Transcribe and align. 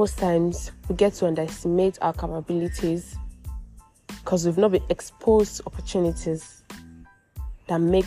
most 0.00 0.16
times 0.16 0.72
we 0.88 0.94
get 0.94 1.12
to 1.12 1.26
underestimate 1.26 1.98
our 2.00 2.14
capabilities 2.14 3.16
because 4.08 4.46
we've 4.46 4.56
not 4.56 4.72
been 4.72 4.82
exposed 4.88 5.58
to 5.58 5.62
opportunities 5.66 6.62
that 7.66 7.82
make 7.82 8.06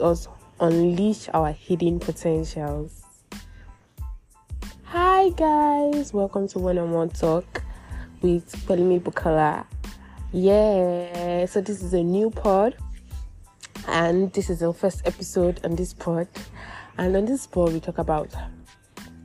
us 0.00 0.28
unleash 0.60 1.30
our 1.32 1.50
hidden 1.50 1.98
potentials. 1.98 3.04
Hi 4.82 5.30
guys, 5.30 6.12
welcome 6.12 6.46
to 6.48 6.58
One 6.58 6.76
on 6.76 6.90
One 6.90 7.08
Talk 7.08 7.62
with 8.20 8.54
Pelumi 8.66 9.00
Bukala. 9.00 9.64
Yeah, 10.32 11.46
so 11.46 11.62
this 11.62 11.82
is 11.82 11.94
a 11.94 12.02
new 12.02 12.28
pod, 12.28 12.76
and 13.88 14.30
this 14.34 14.50
is 14.50 14.58
the 14.58 14.74
first 14.74 15.00
episode 15.06 15.58
on 15.64 15.74
this 15.74 15.94
pod. 15.94 16.28
And 16.98 17.16
on 17.16 17.24
this 17.24 17.46
pod, 17.46 17.72
we 17.72 17.80
talk 17.80 17.96
about 17.96 18.28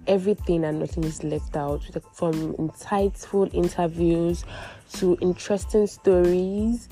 everything 0.08 0.64
and 0.66 0.80
nothing 0.80 1.04
is 1.04 1.24
left 1.24 1.56
out 1.56 1.84
from 2.14 2.54
insightful 2.56 3.54
interviews 3.54 4.46
to 4.94 5.18
interesting 5.22 5.88
stories 5.88 6.90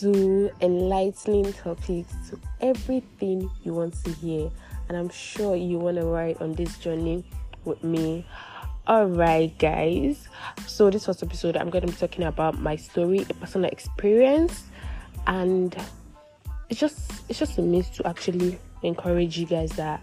to 0.00 0.50
enlightening 0.60 1.52
topics 1.52 2.12
to 2.28 2.38
everything 2.60 3.50
you 3.62 3.72
want 3.74 3.94
to 4.04 4.10
hear. 4.12 4.50
And 4.88 4.96
I'm 4.98 5.08
sure 5.08 5.56
you 5.56 5.78
want 5.78 5.96
to 5.96 6.04
ride 6.04 6.38
on 6.40 6.54
this 6.54 6.76
journey 6.78 7.24
with 7.64 7.82
me. 7.84 8.26
All 8.86 9.06
right, 9.06 9.56
guys. 9.58 10.28
So 10.66 10.90
this 10.90 11.06
first 11.06 11.22
episode, 11.22 11.56
I'm 11.56 11.70
going 11.70 11.86
to 11.86 11.92
be 11.92 11.96
talking 11.96 12.24
about 12.24 12.60
my 12.60 12.76
story, 12.76 13.24
a 13.30 13.34
personal 13.34 13.70
experience, 13.70 14.64
and 15.26 15.74
it's 16.68 16.80
just 16.80 17.12
it's 17.28 17.38
just 17.38 17.56
a 17.56 17.62
means 17.62 17.88
to 17.90 18.06
actually 18.06 18.58
encourage 18.82 19.38
you 19.38 19.46
guys 19.46 19.70
that 19.72 20.02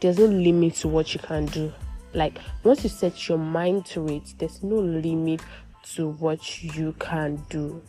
there's 0.00 0.18
no 0.18 0.26
limit 0.26 0.74
to 0.76 0.88
what 0.88 1.14
you 1.14 1.20
can 1.20 1.46
do. 1.46 1.72
Like 2.12 2.38
once 2.64 2.82
you 2.82 2.90
set 2.90 3.28
your 3.28 3.38
mind 3.38 3.86
to 3.86 4.06
it, 4.08 4.34
there's 4.38 4.62
no 4.62 4.76
limit 4.76 5.42
to 5.94 6.08
what 6.08 6.62
you 6.62 6.94
can 6.98 7.36
do. 7.48 7.82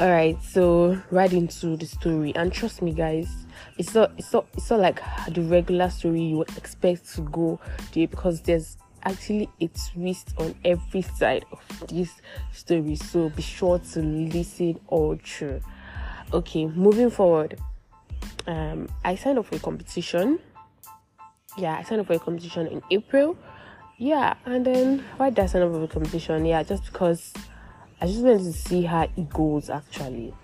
All 0.00 0.10
right, 0.10 0.36
so 0.42 1.00
right 1.10 1.32
into 1.32 1.76
the 1.76 1.86
story, 1.86 2.34
and 2.34 2.52
trust 2.52 2.82
me, 2.82 2.92
guys, 2.92 3.46
it's 3.78 3.94
not 3.94 4.12
it's 4.18 4.32
not 4.32 4.46
it's 4.54 4.68
not 4.68 4.80
like 4.80 5.00
the 5.28 5.42
regular 5.42 5.88
story 5.88 6.22
you 6.22 6.38
would 6.38 6.56
expect 6.56 7.14
to 7.14 7.22
go 7.22 7.60
there 7.94 8.08
because 8.08 8.42
there's 8.42 8.76
actually 9.04 9.48
a 9.60 9.68
twist 9.68 10.34
on 10.38 10.54
every 10.64 11.02
side 11.02 11.44
of 11.52 11.60
this 11.88 12.10
story. 12.52 12.96
So 12.96 13.30
be 13.30 13.42
sure 13.42 13.78
to 13.78 14.02
listen 14.02 14.80
all 14.88 15.16
through. 15.24 15.60
Okay, 16.32 16.66
moving 16.66 17.08
forward. 17.08 17.58
Um, 18.46 18.88
I 19.04 19.14
signed 19.14 19.38
up 19.38 19.46
for 19.46 19.56
a 19.56 19.60
competition 19.60 20.40
yeah, 21.56 21.76
I 21.78 21.82
signed 21.82 22.00
up 22.00 22.06
for 22.06 22.14
a 22.14 22.18
competition 22.18 22.66
in 22.66 22.82
April. 22.90 23.36
Yeah, 23.98 24.34
and 24.44 24.64
then 24.66 25.04
why 25.16 25.30
did 25.30 25.38
I 25.38 25.46
sign 25.46 25.62
up 25.62 25.72
for 25.72 25.82
a 25.82 25.88
competition? 25.88 26.44
Yeah, 26.44 26.62
just 26.62 26.84
because 26.84 27.32
I 28.00 28.06
just 28.06 28.20
wanted 28.20 28.44
to 28.44 28.52
see 28.52 28.82
how 28.82 29.02
it 29.02 29.30
goes 29.30 29.70
actually. 29.70 30.34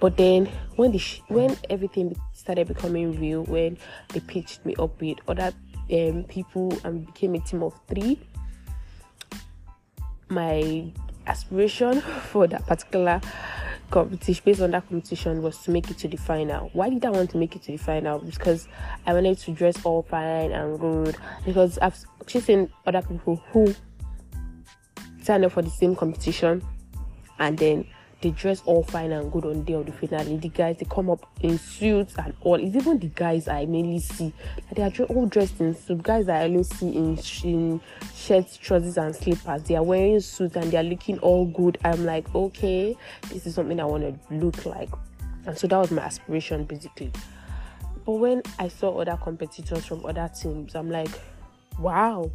But 0.00 0.16
then 0.16 0.46
when 0.76 0.92
the 0.92 0.98
sh- 0.98 1.20
when 1.28 1.56
everything 1.68 2.16
started 2.32 2.68
becoming 2.68 3.20
real, 3.20 3.44
when 3.44 3.78
they 4.08 4.20
pitched 4.20 4.64
me 4.64 4.74
up 4.76 5.00
with 5.00 5.18
other 5.28 5.52
um, 5.92 6.24
people 6.24 6.78
and 6.84 7.06
became 7.06 7.34
a 7.34 7.40
team 7.40 7.62
of 7.62 7.74
three, 7.88 8.18
my 10.28 10.92
aspiration 11.26 12.00
for 12.30 12.46
that 12.46 12.66
particular 12.66 13.20
competition 13.90 14.42
based 14.44 14.60
on 14.60 14.70
that 14.72 14.88
competition 14.88 15.42
was 15.42 15.58
to 15.58 15.70
make 15.70 15.90
it 15.90 15.98
to 15.98 16.08
the 16.08 16.16
final. 16.16 16.70
Why 16.72 16.90
did 16.90 17.04
I 17.04 17.10
want 17.10 17.30
to 17.30 17.38
make 17.38 17.56
it 17.56 17.62
to 17.62 17.72
the 17.72 17.78
final? 17.78 18.18
Because 18.18 18.68
I 19.06 19.12
wanted 19.12 19.38
to 19.38 19.52
dress 19.52 19.84
all 19.84 20.02
fine 20.02 20.52
and 20.52 20.78
good. 20.78 21.16
Because 21.44 21.78
I've 21.78 21.96
seen 22.26 22.70
other 22.86 23.02
people 23.02 23.42
who 23.52 23.74
signed 25.22 25.44
up 25.44 25.52
for 25.52 25.62
the 25.62 25.70
same 25.70 25.96
competition 25.96 26.62
and 27.38 27.58
then 27.58 27.86
they 28.20 28.30
dress 28.30 28.62
all 28.64 28.82
fine 28.82 29.12
and 29.12 29.30
good 29.30 29.44
on 29.44 29.62
day 29.62 29.74
of 29.74 29.86
the 29.86 29.92
finale. 29.92 30.36
The 30.36 30.48
guys 30.48 30.76
they 30.78 30.86
come 30.86 31.08
up 31.08 31.30
in 31.40 31.56
suits 31.56 32.14
and 32.18 32.34
all. 32.40 32.56
It's 32.56 32.74
even 32.74 32.98
the 32.98 33.06
guys 33.08 33.46
I 33.46 33.64
mainly 33.66 34.00
see. 34.00 34.32
They 34.74 34.82
are 34.82 34.92
all 35.04 35.26
dressed 35.26 35.60
in 35.60 35.74
suits. 35.74 36.02
Guys 36.02 36.28
I 36.28 36.44
only 36.44 36.64
see 36.64 36.88
in, 36.96 37.18
in 37.44 37.80
shirts, 38.14 38.56
trousers, 38.56 38.98
and 38.98 39.14
slippers. 39.14 39.62
They 39.62 39.76
are 39.76 39.84
wearing 39.84 40.18
suits 40.20 40.56
and 40.56 40.70
they 40.70 40.78
are 40.78 40.82
looking 40.82 41.18
all 41.20 41.46
good. 41.46 41.78
I'm 41.84 42.04
like, 42.04 42.34
okay, 42.34 42.96
this 43.28 43.46
is 43.46 43.54
something 43.54 43.78
I 43.78 43.84
want 43.84 44.02
to 44.02 44.34
look 44.34 44.66
like. 44.66 44.90
And 45.46 45.56
so 45.56 45.68
that 45.68 45.78
was 45.78 45.90
my 45.92 46.02
aspiration 46.02 46.64
basically. 46.64 47.12
But 48.04 48.12
when 48.14 48.42
I 48.58 48.68
saw 48.68 49.00
other 49.00 49.18
competitors 49.22 49.86
from 49.86 50.04
other 50.04 50.28
teams, 50.28 50.74
I'm 50.74 50.90
like, 50.90 51.10
wow, 51.78 52.30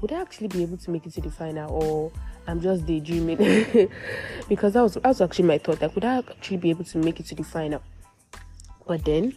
would 0.00 0.12
I 0.12 0.20
actually 0.20 0.48
be 0.48 0.62
able 0.62 0.76
to 0.76 0.90
make 0.90 1.06
it 1.06 1.14
to 1.14 1.20
the 1.20 1.30
final 1.30 1.72
or 1.72 2.12
I'm 2.46 2.60
just 2.60 2.86
daydreaming 2.86 3.36
because 4.48 4.72
that 4.72 4.82
was 4.82 4.94
that 4.94 5.06
was 5.06 5.20
actually 5.20 5.46
my 5.46 5.58
thought. 5.58 5.80
Like, 5.80 5.94
would 5.94 6.04
I 6.04 6.18
actually 6.18 6.56
be 6.56 6.70
able 6.70 6.84
to 6.84 6.98
make 6.98 7.20
it 7.20 7.26
to 7.26 7.34
the 7.34 7.44
final? 7.44 7.82
But 8.86 9.04
then 9.04 9.36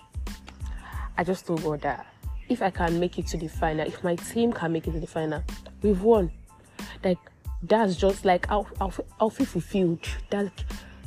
I 1.17 1.23
just 1.23 1.45
told 1.45 1.63
God 1.63 1.81
that 1.81 2.05
if 2.49 2.61
I 2.61 2.69
can 2.69 2.99
make 2.99 3.19
it 3.19 3.27
to 3.27 3.37
the 3.37 3.47
final, 3.47 3.87
if 3.87 4.03
my 4.03 4.15
team 4.15 4.51
can 4.51 4.73
make 4.73 4.87
it 4.87 4.91
to 4.91 4.99
the 4.99 5.07
final, 5.07 5.43
we've 5.81 6.01
won. 6.01 6.31
Like 7.03 7.19
that's 7.61 7.95
just 7.95 8.25
like 8.25 8.49
I'll 8.51 8.67
I'll, 8.81 8.93
I'll 9.19 9.29
feel 9.29 9.45
fulfilled. 9.45 10.07
That 10.31 10.51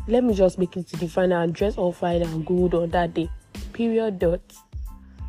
let 0.07 0.25
me 0.25 0.35
just 0.35 0.59
make 0.59 0.77
it 0.77 0.87
to 0.89 0.97
the 0.97 1.09
final 1.09 1.43
and 1.43 1.53
dress 1.53 1.77
all 1.77 1.93
fine 1.93 2.23
and 2.23 2.47
good 2.47 2.75
on 2.75 2.91
that 2.91 3.15
day. 3.15 3.29
Period. 3.73 4.19
Dot. 4.19 4.41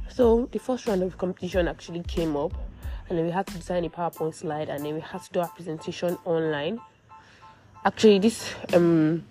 So 0.10 0.48
the 0.52 0.60
first 0.60 0.88
round 0.88 1.04
of 1.04 1.18
competition 1.18 1.68
actually 1.68 2.04
came 2.04 2.36
up 2.36 2.54
and 3.10 3.18
then 3.18 3.26
we 3.26 3.32
had 3.32 3.48
to 3.48 3.54
design 3.58 3.86
a 3.86 3.90
PowerPoint 3.90 4.36
slide 4.36 4.70
and 4.70 4.86
then 4.86 4.94
we 4.94 5.02
had 5.02 5.22
to 5.24 5.32
do 5.32 5.40
our 5.40 5.48
presentation 5.50 6.18
online. 6.26 6.80
Actually, 7.86 8.20
this 8.20 8.54
um 8.74 9.24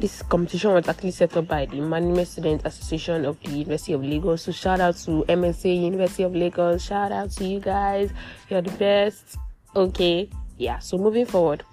this 0.00 0.22
competition 0.22 0.72
was 0.72 0.88
actually 0.88 1.12
set 1.12 1.36
up 1.36 1.46
by 1.46 1.66
the 1.66 1.80
Management 1.80 2.26
Student 2.26 2.62
Association 2.64 3.24
of 3.24 3.40
the 3.42 3.50
University 3.50 3.92
of 3.92 4.02
Lagos. 4.02 4.42
So 4.42 4.52
shout 4.52 4.80
out 4.80 4.96
to 4.98 5.24
MSA 5.28 5.82
University 5.82 6.24
of 6.24 6.34
Lagos. 6.34 6.82
Shout 6.82 7.12
out 7.12 7.30
to 7.32 7.44
you 7.44 7.60
guys. 7.60 8.10
You're 8.48 8.62
the 8.62 8.72
best. 8.72 9.36
Okay. 9.76 10.28
Yeah. 10.58 10.78
So 10.80 10.98
moving 10.98 11.26
forward. 11.26 11.64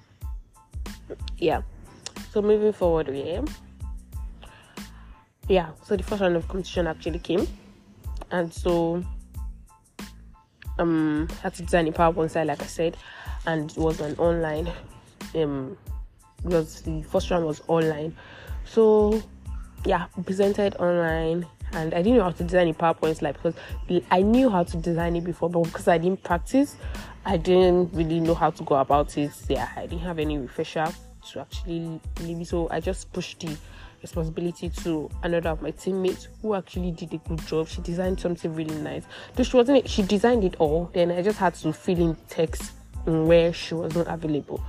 Yeah. 1.37 1.61
So 2.31 2.41
moving 2.41 2.73
forward, 2.73 3.09
yeah. 3.13 3.41
Yeah. 5.47 5.71
So 5.83 5.97
the 5.97 6.03
first 6.03 6.21
round 6.21 6.35
of 6.35 6.47
competition 6.47 6.87
actually 6.87 7.19
came. 7.19 7.47
And 8.29 8.53
so 8.53 9.03
um 10.81 11.27
had 11.41 11.53
to 11.55 11.63
design 11.63 11.87
a 11.87 11.91
PowerPoint 11.91 12.31
slide, 12.31 12.47
like 12.47 12.61
I 12.61 12.67
said, 12.67 12.97
and 13.45 13.71
it 13.71 13.77
was 13.77 14.01
an 14.01 14.15
online 14.17 14.71
um 15.35 15.77
because 16.43 16.81
the 16.81 17.03
first 17.03 17.29
round 17.29 17.45
was 17.45 17.61
online. 17.67 18.15
So 18.65 19.21
yeah, 19.85 20.07
presented 20.25 20.75
online 20.75 21.47
and 21.73 21.93
I 21.93 22.01
didn't 22.01 22.17
know 22.17 22.23
how 22.23 22.31
to 22.31 22.43
design 22.43 22.67
a 22.67 22.73
PowerPoint 22.73 23.17
slide 23.17 23.33
because 23.33 23.55
I 24.11 24.21
knew 24.21 24.49
how 24.49 24.63
to 24.63 24.77
design 24.77 25.15
it 25.15 25.23
before, 25.23 25.49
but 25.49 25.63
because 25.63 25.87
I 25.87 25.97
didn't 25.97 26.23
practice, 26.23 26.75
I 27.25 27.37
didn't 27.37 27.93
really 27.93 28.19
know 28.19 28.33
how 28.33 28.49
to 28.49 28.63
go 28.63 28.75
about 28.75 29.17
it. 29.17 29.31
Yeah, 29.47 29.69
I 29.75 29.81
didn't 29.81 30.01
have 30.01 30.19
any 30.19 30.37
refresher 30.37 30.87
to 31.31 31.39
actually 31.39 31.99
leave. 32.21 32.37
Me, 32.37 32.43
so 32.43 32.67
I 32.71 32.79
just 32.79 33.11
pushed 33.13 33.39
the 33.41 33.55
responsibility 34.01 34.69
to 34.69 35.09
another 35.23 35.49
of 35.49 35.61
my 35.61 35.71
teammates 35.71 36.27
who 36.41 36.55
actually 36.55 36.91
did 36.91 37.13
a 37.13 37.17
good 37.17 37.45
job. 37.45 37.67
She 37.67 37.81
designed 37.81 38.19
something 38.19 38.53
really 38.53 38.75
nice. 38.75 39.03
Though 39.35 39.43
she 39.43 39.55
wasn't, 39.55 39.89
she 39.89 40.01
designed 40.01 40.43
it 40.43 40.55
all. 40.59 40.89
Then 40.93 41.11
I 41.11 41.21
just 41.21 41.37
had 41.37 41.53
to 41.55 41.73
fill 41.73 41.99
in 41.99 42.17
text 42.29 42.71
where 43.05 43.53
she 43.53 43.73
was 43.73 43.95
not 43.95 44.07
available. 44.07 44.61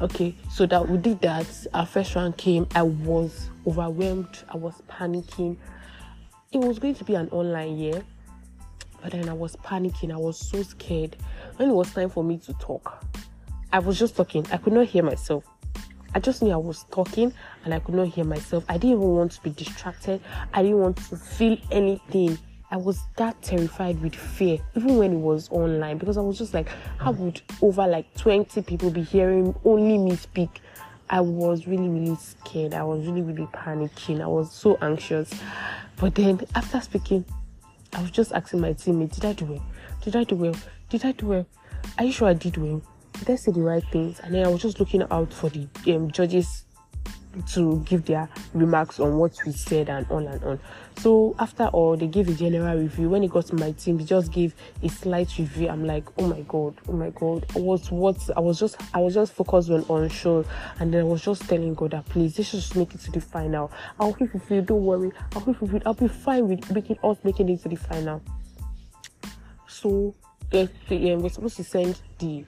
Okay, 0.00 0.34
so 0.50 0.64
that 0.66 0.88
we 0.88 0.96
did 0.96 1.20
that. 1.20 1.46
Our 1.74 1.84
first 1.84 2.14
round 2.14 2.36
came. 2.38 2.66
I 2.74 2.82
was 2.82 3.50
overwhelmed. 3.66 4.44
I 4.48 4.56
was 4.56 4.80
panicking. 4.88 5.56
It 6.52 6.58
was 6.58 6.78
going 6.78 6.94
to 6.94 7.04
be 7.04 7.14
an 7.14 7.28
online 7.28 7.76
year, 7.76 8.02
but 9.02 9.12
then 9.12 9.28
I 9.28 9.34
was 9.34 9.56
panicking. 9.56 10.10
I 10.12 10.16
was 10.16 10.38
so 10.38 10.62
scared. 10.62 11.16
When 11.56 11.68
it 11.68 11.74
was 11.74 11.92
time 11.92 12.08
for 12.08 12.24
me 12.24 12.38
to 12.38 12.54
talk, 12.54 13.04
I 13.72 13.78
was 13.78 13.98
just 13.98 14.16
talking. 14.16 14.46
I 14.50 14.56
could 14.56 14.72
not 14.72 14.86
hear 14.86 15.02
myself. 15.02 15.44
I 16.14 16.18
just 16.18 16.42
knew 16.42 16.52
I 16.52 16.56
was 16.56 16.84
talking 16.90 17.32
and 17.64 17.72
I 17.72 17.78
could 17.78 17.94
not 17.94 18.08
hear 18.08 18.24
myself. 18.24 18.64
I 18.68 18.74
didn't 18.74 18.96
even 18.96 19.08
want 19.08 19.32
to 19.32 19.42
be 19.42 19.50
distracted. 19.50 20.20
I 20.52 20.62
didn't 20.62 20.78
want 20.78 20.96
to 20.96 21.16
feel 21.16 21.56
anything. 21.70 22.38
I 22.72 22.76
was 22.76 23.00
that 23.16 23.40
terrified 23.42 24.00
with 24.00 24.14
fear, 24.14 24.58
even 24.76 24.96
when 24.96 25.12
it 25.12 25.18
was 25.18 25.48
online, 25.50 25.98
because 25.98 26.16
I 26.16 26.20
was 26.20 26.38
just 26.38 26.54
like, 26.54 26.68
how 26.98 27.10
would 27.12 27.40
over 27.62 27.86
like 27.86 28.14
20 28.14 28.62
people 28.62 28.90
be 28.90 29.02
hearing 29.02 29.54
only 29.64 29.98
me 29.98 30.16
speak? 30.16 30.60
I 31.08 31.20
was 31.20 31.66
really, 31.66 31.88
really 31.88 32.14
scared. 32.14 32.74
I 32.74 32.84
was 32.84 33.04
really, 33.04 33.22
really 33.22 33.46
panicking. 33.46 34.20
I 34.20 34.28
was 34.28 34.52
so 34.52 34.78
anxious. 34.80 35.32
But 35.96 36.14
then 36.14 36.40
after 36.54 36.80
speaking, 36.80 37.24
I 37.92 38.02
was 38.02 38.12
just 38.12 38.32
asking 38.32 38.60
my 38.60 38.72
teammate, 38.72 39.14
did 39.14 39.24
I 39.24 39.32
do 39.32 39.46
well? 39.46 39.66
Did 40.02 40.14
I 40.14 40.22
do 40.22 40.36
well? 40.36 40.54
Did 40.88 41.04
I 41.04 41.12
do 41.12 41.26
well? 41.26 41.46
Are 41.98 42.04
you 42.04 42.12
sure 42.12 42.28
I 42.28 42.34
did 42.34 42.56
well? 42.56 42.82
Did 43.12 43.30
I 43.30 43.36
say 43.36 43.52
the 43.52 43.60
right 43.60 43.84
things? 43.92 44.20
And 44.20 44.34
then 44.34 44.46
I 44.46 44.48
was 44.48 44.62
just 44.62 44.80
looking 44.80 45.02
out 45.10 45.32
for 45.32 45.50
the 45.50 45.66
um, 45.88 46.10
judges' 46.10 46.64
to 47.52 47.80
give 47.80 48.04
their 48.06 48.28
remarks 48.54 48.98
on 48.98 49.16
what 49.16 49.32
we 49.46 49.52
said 49.52 49.88
and 49.88 50.06
on 50.10 50.26
and 50.26 50.42
on. 50.42 50.60
So 50.98 51.34
after 51.38 51.66
all, 51.68 51.96
they 51.96 52.06
gave 52.06 52.28
a 52.28 52.34
general 52.34 52.76
review. 52.76 53.08
When 53.08 53.22
it 53.22 53.30
got 53.30 53.46
to 53.46 53.54
my 53.54 53.72
team, 53.72 53.98
they 53.98 54.04
just 54.04 54.32
gave 54.32 54.54
a 54.82 54.88
slight 54.88 55.30
review. 55.38 55.68
I'm 55.68 55.84
like, 55.84 56.04
oh 56.18 56.26
my 56.26 56.40
god, 56.42 56.74
oh 56.88 56.92
my 56.92 57.10
god. 57.10 57.46
What 57.54 57.90
what 57.92 58.18
I 58.36 58.40
was 58.40 58.58
just 58.58 58.76
I 58.94 58.98
was 58.98 59.14
just 59.14 59.32
focused 59.32 59.70
on 59.70 59.84
on 59.88 60.08
show 60.08 60.44
and 60.78 60.92
then 60.92 61.00
I 61.02 61.04
was 61.04 61.22
just 61.22 61.48
telling 61.48 61.74
God 61.74 61.92
that 61.92 62.06
please 62.06 62.36
this 62.36 62.50
just 62.50 62.76
make 62.76 62.94
it 62.94 63.00
to 63.02 63.12
the 63.12 63.20
final. 63.20 63.70
I'll 63.98 64.12
keep 64.12 64.30
you 64.50 64.62
don't 64.62 64.84
worry. 64.84 65.12
I'll 65.34 65.42
keep 65.42 65.60
you 65.60 65.80
I'll 65.86 65.94
be 65.94 66.08
fine 66.08 66.48
with 66.48 66.70
making 66.72 66.98
us 67.04 67.18
making 67.22 67.48
it 67.48 67.62
to 67.62 67.68
the 67.68 67.76
final. 67.76 68.22
So 69.68 70.14
they, 70.50 70.68
they, 70.88 71.12
um, 71.12 71.22
we're 71.22 71.28
supposed 71.28 71.56
to 71.56 71.64
send 71.64 72.00
the 72.18 72.44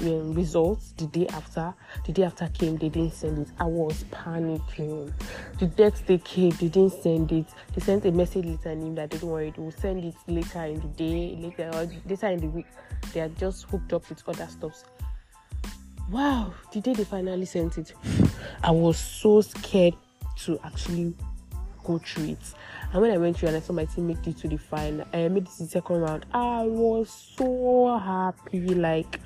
Um, 0.00 0.34
results 0.34 0.92
the 0.96 1.06
day 1.06 1.26
after. 1.28 1.72
The 2.04 2.12
day 2.12 2.24
after 2.24 2.48
came, 2.48 2.76
they 2.76 2.88
didn't 2.88 3.14
send 3.14 3.38
it. 3.38 3.48
I 3.60 3.64
was 3.64 4.04
panicking. 4.10 5.12
The 5.60 5.70
next 5.78 6.06
day 6.06 6.18
came, 6.18 6.50
they 6.50 6.68
didn't 6.68 7.00
send 7.00 7.30
it. 7.30 7.46
They 7.72 7.80
sent 7.80 8.04
a 8.04 8.10
message 8.10 8.44
later 8.44 8.70
him 8.70 8.96
that 8.96 9.10
they 9.10 9.18
don't 9.18 9.30
worry, 9.30 9.52
they 9.56 9.62
will 9.62 9.70
send 9.70 10.04
it 10.04 10.16
later 10.26 10.64
in 10.64 10.80
the 10.80 10.88
day, 10.88 11.38
later 11.40 11.70
or 11.72 11.88
later 12.06 12.26
in 12.26 12.40
the 12.40 12.48
week. 12.48 12.66
They 13.12 13.20
are 13.20 13.28
just 13.28 13.66
hooked 13.66 13.92
up 13.92 14.08
with 14.08 14.28
other 14.28 14.48
stuffs. 14.48 14.84
Wow, 16.10 16.52
the 16.72 16.80
day 16.80 16.92
they 16.92 17.04
finally 17.04 17.46
sent 17.46 17.78
it, 17.78 17.94
I 18.62 18.72
was 18.72 18.98
so 18.98 19.42
scared 19.42 19.94
to 20.40 20.58
actually 20.64 21.14
go 21.84 21.98
through 21.98 22.30
it. 22.30 22.54
And 22.92 23.00
when 23.00 23.12
I 23.12 23.16
went 23.16 23.38
through 23.38 23.48
and 23.48 23.56
I 23.56 23.60
saw 23.60 23.72
my 23.72 23.84
team 23.84 24.08
make 24.08 24.26
it 24.26 24.38
to 24.38 24.48
the 24.48 24.56
final, 24.56 25.06
I 25.12 25.28
made 25.28 25.44
it 25.44 25.50
to 25.56 25.62
the 25.62 25.68
second 25.68 26.00
round. 26.00 26.26
I 26.32 26.64
was 26.64 27.10
so 27.10 27.96
happy. 27.96 28.60
Like 28.60 29.20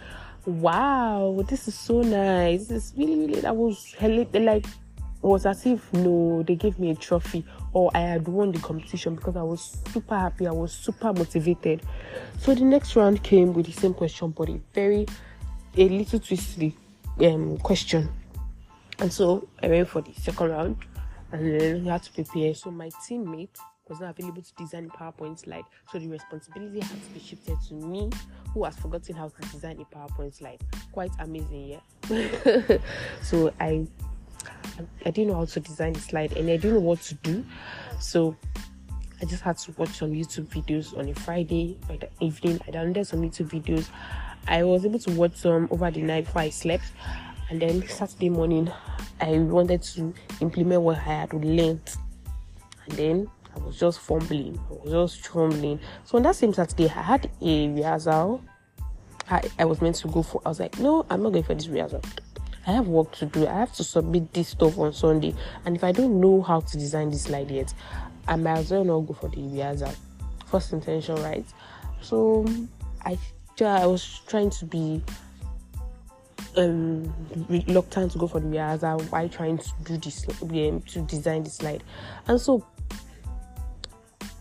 wow, 0.48 1.44
this 1.46 1.68
is 1.68 1.74
so 1.74 2.00
nice. 2.00 2.66
This 2.66 2.86
is 2.86 2.94
really, 2.96 3.16
really, 3.16 3.40
that 3.40 3.54
was 3.54 3.94
like, 4.00 4.66
was 5.20 5.46
as 5.46 5.66
if 5.66 5.92
no, 5.92 6.42
they 6.42 6.54
gave 6.54 6.78
me 6.78 6.90
a 6.90 6.94
trophy 6.94 7.44
or 7.72 7.90
I 7.94 8.00
had 8.00 8.26
won 8.26 8.52
the 8.52 8.60
competition 8.60 9.14
because 9.14 9.36
I 9.36 9.42
was 9.42 9.76
super 9.92 10.16
happy, 10.16 10.46
I 10.46 10.52
was 10.52 10.72
super 10.72 11.12
motivated. 11.12 11.82
So 12.38 12.54
the 12.54 12.64
next 12.64 12.96
round 12.96 13.22
came 13.22 13.52
with 13.52 13.66
the 13.66 13.72
same 13.72 13.94
question, 13.94 14.30
but 14.30 14.48
a 14.48 14.60
very, 14.72 15.06
a 15.76 15.88
little 15.88 16.20
twisty 16.20 16.74
um, 17.20 17.58
question. 17.58 18.08
And 19.00 19.12
so 19.12 19.48
I 19.62 19.68
went 19.68 19.88
for 19.88 20.02
the 20.02 20.14
second 20.14 20.50
round 20.50 20.76
and 21.32 21.60
then 21.60 21.84
we 21.84 21.90
had 21.90 22.02
to 22.04 22.12
prepare. 22.12 22.54
So 22.54 22.70
my 22.70 22.88
teammate 23.06 23.58
was 23.88 24.00
not 24.00 24.18
available 24.18 24.42
to 24.42 24.54
design 24.54 24.90
a 24.92 24.96
PowerPoint 24.96 25.38
slide. 25.40 25.64
So 25.90 25.98
the 25.98 26.08
responsibility 26.08 26.80
had 26.80 27.02
to 27.02 27.10
be 27.10 27.20
shifted 27.20 27.56
to 27.68 27.74
me, 27.74 28.10
who 28.52 28.64
has 28.64 28.76
forgotten 28.76 29.16
how 29.16 29.28
to 29.28 29.48
design 29.50 29.80
a 29.80 29.96
PowerPoint 29.96 30.34
slide. 30.34 30.60
Quite 30.92 31.12
amazing, 31.18 31.80
yeah. 32.08 32.78
so 33.22 33.52
I 33.60 33.86
I 35.04 35.10
didn't 35.10 35.28
know 35.28 35.34
how 35.34 35.44
to 35.44 35.60
design 35.60 35.92
the 35.92 36.00
slide 36.00 36.36
and 36.36 36.48
I 36.48 36.56
didn't 36.56 36.74
know 36.74 36.80
what 36.80 37.00
to 37.02 37.14
do. 37.16 37.44
So 38.00 38.36
I 39.20 39.24
just 39.24 39.42
had 39.42 39.58
to 39.58 39.72
watch 39.72 39.90
some 39.90 40.12
YouTube 40.12 40.46
videos 40.46 40.96
on 40.96 41.08
a 41.08 41.14
Friday 41.14 41.76
by 41.88 41.96
the 41.96 42.08
evening. 42.20 42.60
I 42.66 42.70
downloaded 42.70 43.06
some 43.06 43.22
YouTube 43.22 43.50
videos. 43.50 43.88
I 44.46 44.62
was 44.62 44.84
able 44.84 45.00
to 45.00 45.10
watch 45.12 45.36
some 45.36 45.68
over 45.70 45.90
the 45.90 46.02
night 46.02 46.26
before 46.26 46.42
I 46.42 46.50
slept. 46.50 46.84
And 47.50 47.60
then 47.60 47.86
Saturday 47.88 48.28
morning, 48.28 48.70
I 49.20 49.38
wanted 49.38 49.82
to 49.82 50.14
implement 50.40 50.82
what 50.82 50.98
I 50.98 51.00
had 51.00 51.32
learned. 51.32 51.96
And 52.86 52.92
then 52.96 53.30
I 53.54 53.58
was 53.60 53.78
just 53.78 54.00
fumbling. 54.00 54.58
I 54.70 54.72
was 54.72 55.14
just 55.14 55.24
trembling. 55.24 55.80
So 56.04 56.16
on 56.16 56.22
that 56.24 56.36
same 56.36 56.52
Saturday, 56.52 56.88
I 56.88 57.02
had 57.02 57.30
a 57.40 57.68
rehearsal. 57.68 58.42
I, 59.30 59.42
I 59.58 59.64
was 59.64 59.82
meant 59.82 59.96
to 59.96 60.08
go 60.08 60.22
for. 60.22 60.40
I 60.44 60.48
was 60.48 60.60
like, 60.60 60.78
no, 60.78 61.04
I'm 61.10 61.22
not 61.22 61.32
going 61.32 61.44
for 61.44 61.54
this 61.54 61.68
rehearsal. 61.68 62.02
I 62.66 62.72
have 62.72 62.86
work 62.86 63.12
to 63.12 63.26
do. 63.26 63.46
I 63.46 63.54
have 63.54 63.72
to 63.76 63.84
submit 63.84 64.32
this 64.32 64.48
stuff 64.48 64.78
on 64.78 64.92
Sunday. 64.92 65.34
And 65.64 65.74
if 65.74 65.84
I 65.84 65.92
don't 65.92 66.20
know 66.20 66.42
how 66.42 66.60
to 66.60 66.76
design 66.76 67.10
this 67.10 67.22
slide 67.22 67.50
yet, 67.50 67.72
I 68.26 68.36
might 68.36 68.58
as 68.58 68.70
well 68.70 68.84
not 68.84 69.00
go 69.00 69.14
for 69.14 69.28
the 69.28 69.42
rehearsal. 69.42 69.94
First 70.46 70.72
intention, 70.72 71.16
right? 71.22 71.46
So 72.02 72.46
I, 73.04 73.18
I 73.60 73.86
was 73.86 74.20
trying 74.26 74.50
to 74.50 74.66
be 74.66 75.02
um, 76.56 77.14
reluctant 77.48 78.12
to 78.12 78.18
go 78.18 78.26
for 78.26 78.40
the 78.40 78.48
rehearsal 78.48 79.00
while 79.04 79.28
trying 79.28 79.58
to 79.58 79.70
do 79.84 79.96
this 79.96 80.26
um, 80.42 80.80
to 80.82 81.00
design 81.02 81.44
the 81.44 81.50
slide. 81.50 81.82
And 82.26 82.40
so 82.40 82.66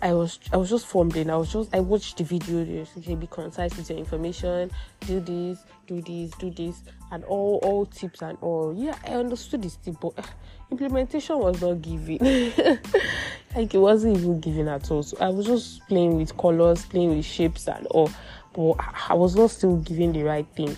I 0.02 0.14
was 0.14 0.40
I 0.54 0.58
was 0.58 0.70
just 0.70 0.86
fumbling. 0.86 1.30
I 1.30 1.38
was 1.38 1.52
just 1.52 1.74
I 1.74 1.80
watched 1.80 2.18
the 2.18 2.24
video. 2.24 2.86
Okay, 2.98 3.16
be 3.16 3.28
concise 3.28 3.76
with 3.76 3.90
your 3.90 3.98
information. 3.98 4.70
Do 5.02 5.20
this, 5.20 5.64
do 5.88 6.02
this, 6.02 6.32
do 6.38 6.52
this, 6.52 6.84
and 7.12 7.24
all 7.24 7.60
all 7.64 7.86
tips 7.88 8.22
and 8.22 8.38
all. 8.42 8.76
Yeah, 8.78 8.96
I 9.06 9.14
understood 9.14 9.64
this 9.64 9.78
tip, 9.78 9.96
but 10.00 10.14
uh, 10.18 10.24
implementation 10.70 11.40
was 11.40 11.62
not 11.62 11.82
giving. 11.82 12.20
like 13.56 13.74
it 13.74 13.80
wasn't 13.80 14.18
even 14.18 14.40
giving 14.40 14.68
at 14.68 14.90
all. 14.92 15.02
So 15.02 15.18
I 15.20 15.30
was 15.30 15.48
just 15.48 15.88
playing 15.88 16.18
with 16.18 16.38
colors, 16.38 16.86
playing 16.86 17.16
with 17.16 17.26
shapes 17.26 17.68
and 17.68 17.88
all, 17.88 18.12
but 18.54 18.76
I 19.10 19.16
was 19.16 19.36
not 19.36 19.50
still 19.50 19.78
giving 19.78 20.14
the 20.14 20.24
right 20.24 20.48
thing. 20.56 20.78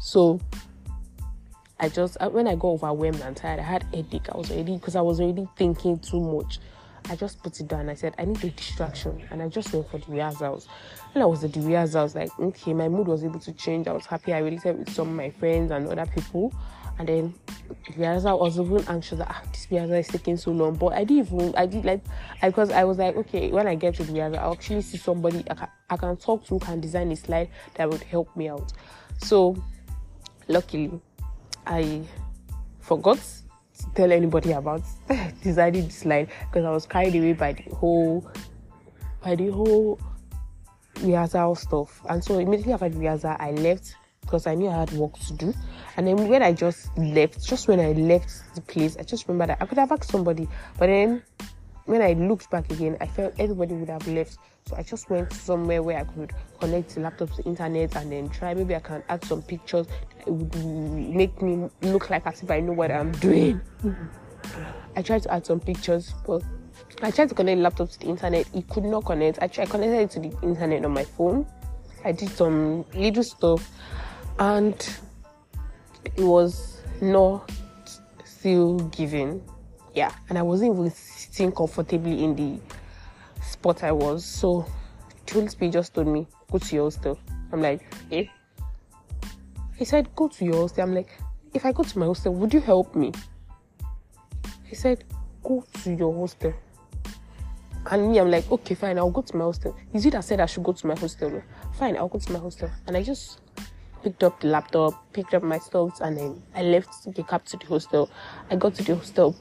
So 0.00 0.40
I 1.80 1.88
just 1.88 2.18
when 2.32 2.46
I 2.46 2.54
got 2.54 2.68
overwhelmed 2.68 3.22
and 3.22 3.34
tired, 3.34 3.60
I 3.60 3.62
had 3.62 3.82
headache. 3.94 4.28
I 4.30 4.36
was 4.36 4.50
already 4.50 4.76
because 4.76 4.94
I 4.94 5.00
was 5.00 5.20
already 5.20 5.48
thinking 5.56 5.98
too 5.98 6.20
much. 6.20 6.58
I 7.08 7.16
just 7.16 7.42
put 7.42 7.58
it 7.60 7.68
down. 7.68 7.88
I 7.88 7.94
said, 7.94 8.14
I 8.18 8.24
need 8.24 8.42
a 8.44 8.50
distraction. 8.50 9.22
And 9.30 9.42
I 9.42 9.48
just 9.48 9.72
went 9.72 9.90
for 9.90 9.98
the 9.98 10.10
rehearsals. 10.10 10.68
When 11.12 11.22
I 11.22 11.26
was 11.26 11.44
at 11.44 11.52
the 11.52 11.60
rehearsals, 11.60 12.14
like, 12.14 12.30
okay, 12.38 12.72
my 12.72 12.88
mood 12.88 13.08
was 13.08 13.24
able 13.24 13.40
to 13.40 13.52
change. 13.52 13.88
I 13.88 13.92
was 13.92 14.06
happy. 14.06 14.32
I 14.32 14.38
related 14.38 14.78
with 14.78 14.90
some 14.90 15.08
of 15.08 15.14
my 15.14 15.30
friends 15.30 15.70
and 15.70 15.88
other 15.88 16.06
people. 16.06 16.52
And 16.98 17.08
then 17.08 17.34
the 17.96 18.06
I 18.06 18.32
was 18.32 18.58
even 18.58 18.84
anxious 18.88 19.18
that 19.18 19.28
ah, 19.30 19.42
this 19.50 19.66
rehearsal 19.70 19.96
is 19.96 20.08
taking 20.08 20.36
so 20.36 20.52
long. 20.52 20.76
But 20.76 20.92
I 20.92 21.04
didn't 21.04 21.32
even, 21.32 21.54
I 21.56 21.66
did 21.66 21.84
like, 21.84 22.04
I, 22.40 22.48
because 22.48 22.70
I 22.70 22.84
was 22.84 22.98
like, 22.98 23.16
okay, 23.16 23.50
when 23.50 23.66
I 23.66 23.74
get 23.74 23.94
to 23.96 24.04
the 24.04 24.12
rehearsal, 24.12 24.38
I'll 24.38 24.52
actually 24.52 24.82
see 24.82 24.98
somebody 24.98 25.44
I 25.50 25.54
can, 25.54 25.68
I 25.90 25.96
can 25.96 26.16
talk 26.16 26.46
to, 26.46 26.58
can 26.58 26.80
design 26.80 27.10
a 27.12 27.16
slide 27.16 27.50
that 27.74 27.88
would 27.90 28.02
help 28.02 28.34
me 28.36 28.48
out. 28.48 28.72
So, 29.18 29.56
luckily, 30.48 31.00
I 31.66 32.02
forgot 32.80 33.20
tell 33.94 34.12
anybody 34.12 34.52
about 34.52 34.82
designing 35.42 35.86
this 35.86 35.98
slide 35.98 36.28
because 36.50 36.64
I 36.64 36.70
was 36.70 36.86
carried 36.86 37.14
away 37.14 37.32
by 37.32 37.52
the 37.52 37.74
whole 37.74 38.30
by 39.22 39.34
the 39.34 39.50
whole 39.50 40.00
rehearsal 41.00 41.54
stuff. 41.54 42.00
And 42.08 42.22
so 42.22 42.38
immediately 42.38 42.72
after 42.72 42.88
the 42.88 42.98
rehearsal, 42.98 43.36
I 43.38 43.52
left 43.52 43.94
because 44.20 44.46
I 44.46 44.54
knew 44.54 44.68
I 44.68 44.80
had 44.80 44.92
work 44.92 45.18
to 45.18 45.32
do. 45.34 45.54
And 45.96 46.06
then 46.06 46.28
when 46.28 46.42
I 46.42 46.52
just 46.52 46.96
left, 46.96 47.44
just 47.44 47.68
when 47.68 47.80
I 47.80 47.92
left 47.92 48.54
the 48.54 48.60
place, 48.62 48.96
I 48.96 49.02
just 49.02 49.28
remember 49.28 49.52
that 49.52 49.62
I 49.62 49.66
could 49.66 49.78
have 49.78 49.92
asked 49.92 50.10
somebody, 50.10 50.48
but 50.78 50.86
then 50.86 51.22
when 51.86 52.02
I 52.02 52.12
looked 52.12 52.50
back 52.50 52.70
again, 52.70 52.96
I 53.00 53.06
felt 53.06 53.34
everybody 53.38 53.74
would 53.74 53.88
have 53.88 54.06
left. 54.06 54.38
So 54.66 54.76
I 54.76 54.82
just 54.82 55.10
went 55.10 55.32
somewhere 55.32 55.82
where 55.82 55.98
I 55.98 56.04
could 56.04 56.32
connect 56.60 56.94
the 56.94 57.00
laptop 57.00 57.32
to 57.32 57.42
internet 57.42 57.96
and 57.96 58.12
then 58.12 58.28
try. 58.28 58.54
Maybe 58.54 58.76
I 58.76 58.80
can 58.80 59.02
add 59.08 59.24
some 59.24 59.42
pictures. 59.42 59.86
It 60.20 60.30
would 60.30 60.54
make 60.54 61.42
me 61.42 61.68
look 61.82 62.10
like 62.10 62.26
as 62.26 62.42
if 62.42 62.50
I 62.50 62.60
know 62.60 62.72
what 62.72 62.90
I'm 62.92 63.12
doing. 63.12 63.60
I 64.94 65.02
tried 65.02 65.22
to 65.22 65.32
add 65.32 65.46
some 65.46 65.58
pictures, 65.58 66.14
but 66.26 66.42
I 67.02 67.10
tried 67.10 67.30
to 67.30 67.34
connect 67.34 67.56
the 67.58 67.62
laptop 67.62 67.90
to 67.90 67.98
the 67.98 68.06
internet. 68.06 68.46
It 68.54 68.68
could 68.68 68.84
not 68.84 69.04
connect. 69.04 69.42
I 69.42 69.48
tried 69.48 69.70
connected 69.70 70.00
it 70.00 70.10
to 70.12 70.20
the 70.20 70.46
internet 70.46 70.84
on 70.84 70.92
my 70.92 71.04
phone. 71.04 71.46
I 72.04 72.12
did 72.12 72.30
some 72.30 72.84
little 72.94 73.22
stuff, 73.24 73.68
and 74.38 74.74
it 76.04 76.22
was 76.22 76.80
not 77.00 77.50
still 78.24 78.78
giving. 78.90 79.42
Yeah, 79.94 80.12
and 80.28 80.38
I 80.38 80.42
wasn't 80.42 80.74
even 80.74 80.90
sitting 80.90 81.52
comfortably 81.52 82.24
in 82.24 82.34
the 82.34 82.58
spot 83.42 83.84
I 83.84 83.92
was. 83.92 84.24
So 84.24 84.66
the 85.26 85.68
just 85.70 85.94
told 85.94 86.06
me, 86.06 86.26
go 86.50 86.58
to 86.58 86.74
your 86.74 86.84
hostel. 86.86 87.18
I'm 87.52 87.60
like, 87.60 87.82
eh? 88.10 88.24
He 89.76 89.84
said, 89.84 90.14
go 90.16 90.28
to 90.28 90.44
your 90.44 90.62
hostel. 90.62 90.84
I'm 90.84 90.94
like, 90.94 91.08
if 91.52 91.66
I 91.66 91.72
go 91.72 91.82
to 91.82 91.98
my 91.98 92.06
hostel, 92.06 92.34
would 92.34 92.54
you 92.54 92.60
help 92.60 92.94
me? 92.94 93.12
He 94.64 94.74
said, 94.74 95.04
go 95.42 95.64
to 95.82 95.92
your 95.92 96.14
hostel. 96.14 96.54
And 97.90 98.10
me, 98.10 98.20
I'm 98.20 98.30
like, 98.30 98.50
okay, 98.50 98.74
fine, 98.74 98.96
I'll 98.96 99.10
go 99.10 99.22
to 99.22 99.36
my 99.36 99.44
hostel. 99.44 99.76
Is 99.92 100.06
it 100.06 100.12
that 100.12 100.24
said 100.24 100.40
I 100.40 100.46
should 100.46 100.62
go 100.62 100.72
to 100.72 100.86
my 100.86 100.94
hostel? 100.98 101.42
Fine, 101.78 101.96
I'll 101.96 102.08
go 102.08 102.18
to 102.18 102.32
my 102.32 102.38
hostel. 102.38 102.70
And 102.86 102.96
I 102.96 103.02
just 103.02 103.40
picked 104.02 104.22
up 104.22 104.40
the 104.40 104.46
laptop, 104.46 105.12
picked 105.12 105.34
up 105.34 105.42
my 105.42 105.58
stuff, 105.58 106.00
and 106.00 106.16
then 106.16 106.42
I 106.54 106.62
left 106.62 107.12
the 107.14 107.22
cab 107.24 107.44
to 107.46 107.56
the 107.56 107.66
hostel. 107.66 108.08
I 108.50 108.56
got 108.56 108.74
to 108.76 108.84
the 108.84 108.96
hostel 108.96 109.36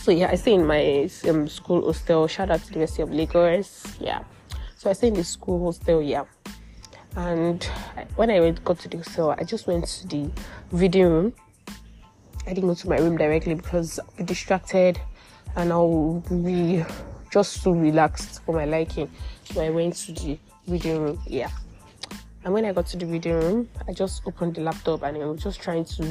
so 0.00 0.10
yeah, 0.10 0.30
I 0.30 0.36
stay 0.36 0.54
in 0.54 0.66
my 0.66 1.08
um, 1.28 1.48
school 1.48 1.84
hostel. 1.86 2.26
Shout 2.28 2.50
out 2.50 2.60
to 2.60 2.66
the 2.66 2.74
University 2.74 3.02
of 3.02 3.12
Lagos. 3.12 3.96
Yeah. 4.00 4.22
So 4.76 4.90
I 4.90 4.92
stay 4.92 5.08
in 5.08 5.14
the 5.14 5.24
school 5.24 5.64
hostel. 5.64 6.02
Yeah. 6.02 6.24
And 7.16 7.64
when 8.16 8.30
I 8.30 8.40
went, 8.40 8.62
got 8.64 8.78
to 8.80 8.88
the 8.88 8.98
hostel, 8.98 9.30
I 9.30 9.44
just 9.44 9.66
went 9.66 9.86
to 9.86 10.06
the 10.06 10.30
reading 10.70 11.06
room. 11.06 11.32
I 12.46 12.54
didn't 12.54 12.68
go 12.68 12.74
to 12.74 12.88
my 12.88 12.98
room 12.98 13.16
directly 13.16 13.54
because 13.54 13.98
I'll 13.98 14.16
be 14.18 14.24
distracted 14.24 15.00
and 15.56 15.72
I'll 15.72 16.22
be 16.30 16.84
just 17.32 17.62
so 17.62 17.72
relaxed 17.72 18.44
for 18.44 18.54
my 18.54 18.66
liking. 18.66 19.10
So 19.44 19.60
I 19.62 19.70
went 19.70 19.96
to 19.96 20.12
the 20.12 20.38
reading 20.68 21.02
room. 21.02 21.20
Yeah. 21.26 21.50
And 22.46 22.54
when 22.54 22.64
I 22.64 22.72
got 22.72 22.86
to 22.86 22.96
the 22.96 23.06
reading 23.06 23.32
room, 23.32 23.68
I 23.88 23.92
just 23.92 24.22
opened 24.24 24.54
the 24.54 24.60
laptop 24.60 25.02
and 25.02 25.16
I 25.16 25.26
was 25.26 25.42
just 25.42 25.60
trying 25.60 25.84
to 25.84 26.02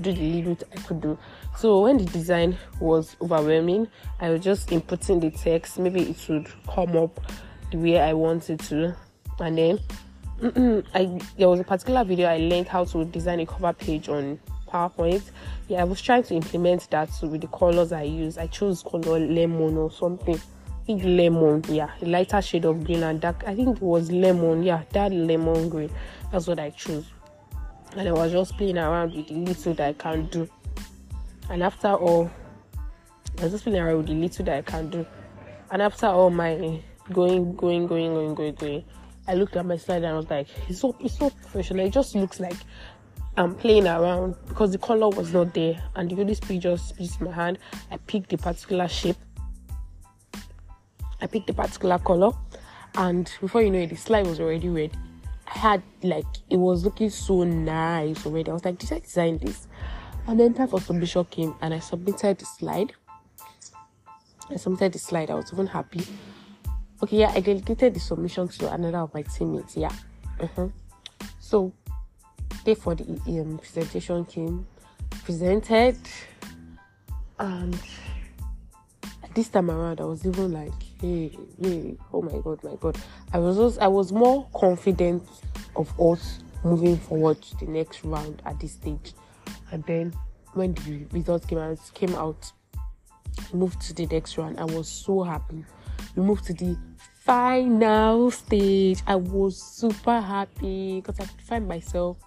do 0.00 0.12
the 0.12 0.20
little 0.20 0.54
bit 0.54 0.68
I 0.72 0.80
could 0.82 1.00
do. 1.00 1.18
So 1.56 1.80
when 1.80 1.98
the 1.98 2.04
design 2.04 2.56
was 2.78 3.16
overwhelming, 3.20 3.88
I 4.20 4.30
was 4.30 4.40
just 4.40 4.68
inputting 4.68 5.20
the 5.20 5.32
text. 5.32 5.80
Maybe 5.80 6.02
it 6.02 6.28
would 6.28 6.48
come 6.72 6.96
up 6.96 7.20
the 7.72 7.78
way 7.78 7.98
I 7.98 8.12
wanted 8.12 8.60
to, 8.60 8.94
and 9.40 9.58
then 9.58 9.80
I 10.94 11.18
there 11.36 11.48
was 11.48 11.58
a 11.58 11.64
particular 11.64 12.04
video 12.04 12.28
I 12.28 12.36
learned 12.36 12.68
how 12.68 12.84
to 12.84 13.04
design 13.04 13.40
a 13.40 13.46
cover 13.46 13.72
page 13.72 14.08
on 14.08 14.38
PowerPoint. 14.68 15.22
Yeah, 15.66 15.80
I 15.80 15.84
was 15.84 16.00
trying 16.00 16.22
to 16.22 16.36
implement 16.36 16.88
that 16.92 17.10
with 17.20 17.40
the 17.40 17.48
colors 17.48 17.90
I 17.90 18.04
use. 18.04 18.38
I 18.38 18.46
chose 18.46 18.84
color 18.84 19.18
lemon 19.18 19.76
or 19.76 19.90
something 19.90 20.40
think 20.98 21.04
lemon, 21.04 21.62
yeah, 21.68 21.90
lighter 22.00 22.42
shade 22.42 22.64
of 22.64 22.84
green 22.84 23.02
and 23.04 23.20
dark. 23.20 23.44
I 23.46 23.54
think 23.54 23.76
it 23.76 23.82
was 23.82 24.10
lemon, 24.10 24.62
yeah, 24.62 24.82
that 24.92 25.12
lemon 25.12 25.68
green. 25.68 25.90
That's 26.32 26.46
what 26.48 26.58
I 26.58 26.70
chose. 26.70 27.06
And 27.96 28.08
I 28.08 28.12
was 28.12 28.32
just 28.32 28.56
playing 28.56 28.78
around 28.78 29.14
with 29.14 29.28
the 29.28 29.34
little 29.34 29.74
that 29.74 29.88
I 29.88 29.92
can 29.92 30.26
do. 30.26 30.48
And 31.48 31.62
after 31.62 31.94
all, 31.94 32.30
I 33.38 33.44
was 33.44 33.52
just 33.52 33.64
playing 33.64 33.80
around 33.80 33.98
with 33.98 34.06
the 34.08 34.14
little 34.14 34.44
that 34.46 34.58
I 34.58 34.62
can 34.62 34.90
do. 34.90 35.06
And 35.70 35.80
after 35.82 36.06
all 36.06 36.30
my 36.30 36.82
going, 37.12 37.54
going, 37.54 37.86
going, 37.86 38.14
going, 38.14 38.34
going, 38.34 38.54
going, 38.54 38.84
I 39.28 39.34
looked 39.34 39.56
at 39.56 39.64
my 39.64 39.76
slide 39.76 39.98
and 39.98 40.06
I 40.06 40.14
was 40.14 40.28
like, 40.28 40.48
it's 40.68 40.80
so 40.80 40.96
it's 40.98 41.18
so 41.18 41.30
professional. 41.30 41.86
It 41.86 41.92
just 41.92 42.16
looks 42.16 42.40
like 42.40 42.56
I'm 43.36 43.54
playing 43.54 43.86
around 43.86 44.34
because 44.48 44.72
the 44.72 44.78
color 44.78 45.08
was 45.08 45.32
not 45.32 45.54
there. 45.54 45.80
And 45.94 46.10
the 46.10 46.20
only 46.20 46.34
speed 46.34 46.62
just 46.62 46.98
used 46.98 47.20
my 47.20 47.30
hand. 47.30 47.58
I 47.92 47.96
picked 47.98 48.30
the 48.30 48.38
particular 48.38 48.88
shape 48.88 49.16
I 51.22 51.26
picked 51.26 51.50
a 51.50 51.54
particular 51.54 51.98
color, 51.98 52.32
and 52.94 53.30
before 53.40 53.62
you 53.62 53.70
know 53.70 53.78
it, 53.78 53.90
the 53.90 53.96
slide 53.96 54.26
was 54.26 54.40
already 54.40 54.68
ready. 54.68 54.92
I 55.46 55.58
had 55.58 55.82
like 56.02 56.26
it 56.48 56.56
was 56.56 56.84
looking 56.84 57.10
so 57.10 57.44
nice 57.44 58.24
already. 58.24 58.50
I 58.50 58.54
was 58.54 58.64
like, 58.64 58.78
did 58.78 58.92
I 58.92 59.00
design 59.00 59.38
this? 59.38 59.66
And 60.26 60.38
then 60.38 60.54
time 60.54 60.68
for 60.68 60.80
submission 60.80 61.24
came, 61.26 61.54
and 61.60 61.74
I 61.74 61.78
submitted 61.78 62.38
the 62.38 62.44
slide. 62.44 62.92
I 64.48 64.56
submitted 64.56 64.92
the 64.92 64.98
slide. 64.98 65.30
I 65.30 65.34
was 65.34 65.52
even 65.52 65.66
happy. 65.66 66.02
Okay, 67.02 67.18
yeah, 67.18 67.32
I 67.34 67.40
delegated 67.40 67.94
the 67.94 68.00
submission 68.00 68.48
to 68.48 68.72
another 68.72 68.98
of 68.98 69.14
my 69.14 69.22
teammates. 69.22 69.76
Yeah. 69.76 69.92
Uh-huh. 70.38 70.68
So, 71.38 71.72
day 72.64 72.74
for 72.74 72.94
the 72.94 73.04
um, 73.04 73.58
presentation 73.58 74.24
came, 74.24 74.66
presented, 75.24 75.98
and 77.38 77.80
this 79.34 79.48
time 79.48 79.70
around, 79.70 80.00
I 80.00 80.04
was 80.04 80.26
even 80.26 80.52
like, 80.52 80.72
hey, 81.00 81.30
hey, 81.62 81.96
oh 82.12 82.22
my 82.22 82.38
god, 82.38 82.62
my 82.62 82.76
god. 82.76 82.96
I 83.32 83.38
was 83.38 83.78
I 83.78 83.86
was 83.86 84.12
more 84.12 84.46
confident 84.54 85.26
of 85.76 85.88
us 86.00 86.40
moving 86.62 86.96
forward 86.96 87.40
to 87.40 87.56
the 87.58 87.66
next 87.66 88.04
round 88.04 88.42
at 88.44 88.60
this 88.60 88.72
stage. 88.72 89.14
And 89.72 89.82
then 89.84 90.12
when 90.52 90.74
the 90.74 91.06
results 91.12 91.46
came 91.46 91.58
out, 91.58 91.78
came 91.94 92.14
out, 92.14 92.52
moved 93.52 93.80
to 93.82 93.94
the 93.94 94.06
next 94.06 94.36
round. 94.36 94.60
I 94.60 94.64
was 94.64 94.88
so 94.88 95.22
happy. 95.22 95.64
We 96.16 96.22
moved 96.22 96.44
to 96.46 96.54
the 96.54 96.76
final 97.24 98.30
stage. 98.30 99.02
I 99.06 99.16
was 99.16 99.60
super 99.60 100.20
happy 100.20 101.00
because 101.00 101.18
I 101.20 101.24
could 101.24 101.42
find 101.42 101.68
myself 101.68 102.18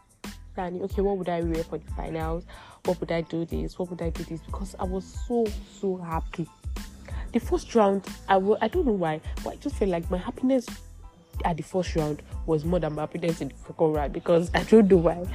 planning, 0.55 0.81
okay, 0.83 1.01
what 1.01 1.17
would 1.17 1.29
I 1.29 1.41
wear 1.41 1.63
for 1.63 1.77
the 1.77 1.91
finals? 1.91 2.45
What 2.85 2.99
would 2.99 3.11
I 3.11 3.21
do 3.21 3.45
this? 3.45 3.77
What 3.77 3.89
would 3.89 4.01
I 4.01 4.09
do 4.09 4.23
this? 4.23 4.41
Because 4.41 4.75
I 4.79 4.83
was 4.83 5.05
so 5.27 5.45
so 5.79 5.97
happy 5.97 6.47
the 7.33 7.39
first 7.39 7.73
round, 7.75 8.05
I 8.29 8.37
will, 8.37 8.57
I 8.61 8.67
don't 8.67 8.85
know 8.85 8.93
why, 8.93 9.19
but 9.43 9.53
I 9.53 9.55
just 9.57 9.75
feel 9.75 9.89
like 9.89 10.09
my 10.09 10.17
happiness 10.17 10.67
at 11.43 11.57
the 11.57 11.63
first 11.63 11.95
round 11.95 12.21
was 12.45 12.63
more 12.63 12.79
than 12.79 12.93
my 12.93 13.01
happiness 13.01 13.41
in 13.41 13.49
the 13.49 13.55
second 13.67 13.93
round 13.93 14.13
because 14.13 14.51
I 14.53 14.63
don't 14.63 14.89
know 14.89 14.97
why. 14.97 15.25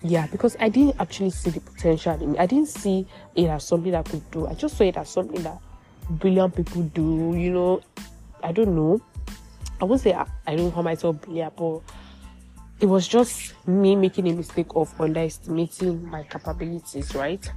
Yeah, 0.00 0.26
because 0.28 0.56
I 0.60 0.68
didn't 0.68 0.96
actually 1.00 1.30
see 1.30 1.50
the 1.50 1.60
potential 1.60 2.14
in 2.22 2.32
me. 2.32 2.38
I 2.38 2.46
didn't 2.46 2.68
see 2.68 3.06
it 3.34 3.46
as 3.46 3.64
something 3.64 3.94
I 3.94 4.02
could 4.02 4.28
do. 4.30 4.46
I 4.46 4.54
just 4.54 4.76
saw 4.76 4.84
it 4.84 4.96
as 4.96 5.10
something 5.10 5.42
that 5.42 5.58
brilliant 6.10 6.56
people 6.56 6.82
do. 6.82 7.34
You 7.36 7.52
know, 7.52 7.80
I 8.42 8.52
don't 8.52 8.74
know. 8.74 9.00
I 9.80 9.84
won't 9.84 10.00
say 10.00 10.12
I, 10.12 10.26
I 10.46 10.56
don't 10.56 10.72
call 10.72 10.82
myself 10.82 11.20
brilliant, 11.20 11.56
but 11.56 11.80
it 12.80 12.86
was 12.86 13.08
just 13.08 13.54
me 13.66 13.96
making 13.96 14.28
a 14.28 14.32
mistake 14.32 14.68
of 14.76 14.92
underestimating 15.00 16.08
my 16.08 16.22
capabilities, 16.22 17.14
right? 17.14 17.50